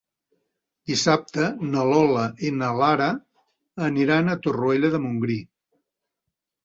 [0.91, 3.11] Dissabte na Lola i na Lara
[3.89, 5.37] aniran a Torroella de Montgrí.